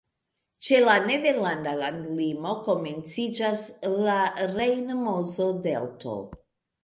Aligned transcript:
Ĉe 0.67 0.77
la 0.83 0.93
nederlanda 1.07 1.73
landlimo 1.81 2.55
komenciĝas 2.69 3.61
la 4.07 4.17
Rejn-Mozo-Delto. 4.55 6.17